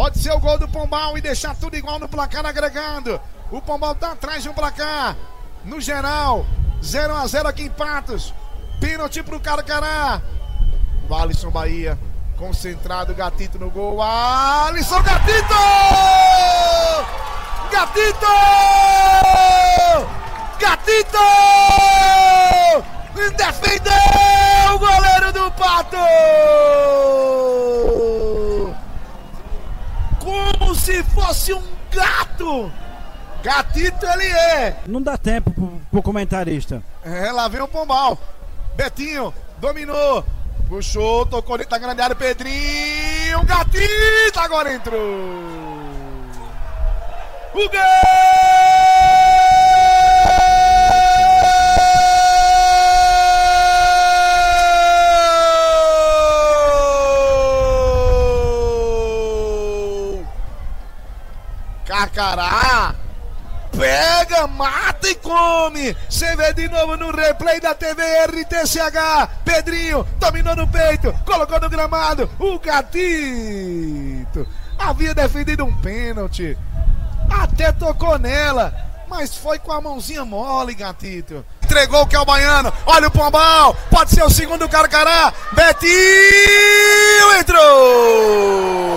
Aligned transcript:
Pode 0.00 0.18
ser 0.18 0.32
o 0.32 0.40
gol 0.40 0.56
do 0.56 0.66
Pombal 0.66 1.18
e 1.18 1.20
deixar 1.20 1.54
tudo 1.54 1.76
igual 1.76 1.98
no 1.98 2.08
placar 2.08 2.46
agregando. 2.46 3.20
O 3.50 3.60
Pombal 3.60 3.94
tá 3.94 4.12
atrás 4.12 4.42
de 4.42 4.48
um 4.48 4.54
placar. 4.54 5.14
No 5.62 5.78
geral, 5.78 6.46
0 6.82 7.14
a 7.14 7.26
0 7.26 7.46
aqui 7.46 7.64
em 7.64 7.68
Patos. 7.68 8.32
Pênalti 8.80 9.22
pro 9.22 9.38
Carcará. 9.38 10.22
Alisson 11.10 11.50
Bahia. 11.50 11.98
Concentrado, 12.38 13.14
Gatito 13.14 13.58
no 13.58 13.68
gol. 13.68 14.00
Alisson 14.00 15.02
Gatito! 15.02 15.54
Gatito! 17.70 18.26
Gatito! 20.58 21.18
Defendeu 23.36 23.92
o 24.76 24.78
goleiro 24.78 25.30
do 25.30 25.50
Pato! 25.50 26.59
Se 30.90 31.04
fosse 31.04 31.54
um 31.54 31.62
gato! 31.92 32.72
Gatito 33.42 34.04
ele 34.06 34.26
é! 34.26 34.76
Não 34.86 35.00
dá 35.00 35.16
tempo 35.16 35.50
pro, 35.52 35.80
pro 35.90 36.02
comentarista. 36.02 36.82
É, 37.04 37.30
lá 37.30 37.46
vem 37.48 37.60
o 37.60 37.68
Pombal. 37.68 38.18
Betinho 38.74 39.32
dominou. 39.58 40.24
Puxou, 40.68 41.24
tocou 41.26 41.56
dentro 41.56 41.70
da 41.70 41.78
grande 41.78 42.02
área. 42.02 42.16
Pedrinho, 42.16 43.44
gatito 43.44 44.38
agora 44.38 44.72
entrou. 44.72 45.00
O 47.54 47.68
gol! 47.68 48.69
Carcará! 61.90 62.94
Pega, 63.76 64.46
mata 64.46 65.08
e 65.08 65.14
come! 65.16 65.96
Você 66.08 66.36
vê 66.36 66.52
de 66.52 66.68
novo 66.68 66.96
no 66.96 67.10
replay 67.10 67.58
da 67.58 67.74
TV 67.74 68.00
RTCH. 68.26 69.28
Pedrinho 69.44 70.06
dominou 70.20 70.54
no 70.54 70.68
peito, 70.68 71.12
colocou 71.26 71.58
no 71.58 71.68
gramado. 71.68 72.30
O 72.38 72.60
gatito 72.60 74.46
havia 74.78 75.12
defendido 75.12 75.64
um 75.64 75.76
pênalti. 75.78 76.56
Até 77.28 77.72
tocou 77.72 78.16
nela, 78.20 78.72
mas 79.08 79.36
foi 79.36 79.58
com 79.58 79.72
a 79.72 79.80
mãozinha 79.80 80.24
mole, 80.24 80.74
gatito. 80.74 81.44
Entregou 81.60 82.06
que 82.06 82.14
é 82.14 82.20
o 82.20 82.24
baiano. 82.24 82.72
Olha 82.86 83.08
o 83.08 83.10
pombal. 83.10 83.74
Pode 83.90 84.12
ser 84.12 84.22
o 84.22 84.30
segundo 84.30 84.68
carcará. 84.68 85.32
Betinho 85.52 85.90
entrou. 87.36 88.89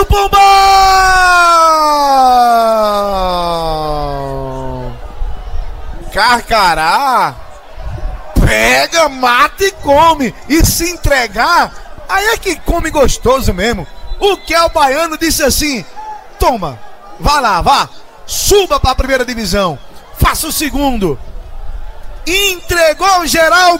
Do 0.00 0.06
Pombal! 0.06 0.40
Carcará 6.12 7.34
pega, 8.44 9.08
mata 9.08 9.64
e 9.64 9.70
come. 9.72 10.34
E 10.48 10.64
se 10.64 10.90
entregar, 10.90 11.72
aí 12.08 12.26
é 12.28 12.36
que 12.36 12.56
come 12.56 12.90
gostoso 12.90 13.54
mesmo. 13.54 13.86
O 14.18 14.36
que 14.36 14.54
é 14.54 14.62
o 14.62 14.70
baiano 14.70 15.16
disse 15.16 15.42
assim: 15.42 15.84
toma, 16.38 16.78
vá 17.18 17.38
lá, 17.38 17.60
vá, 17.60 17.88
suba 18.26 18.80
para 18.80 18.90
a 18.90 18.94
primeira 18.94 19.24
divisão, 19.24 19.78
faça 20.18 20.46
o 20.46 20.52
segundo. 20.52 21.18
Entregou 22.26 23.26
geral. 23.26 23.78